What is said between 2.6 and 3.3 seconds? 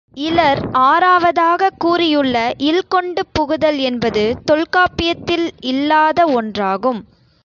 இல் கொண்டு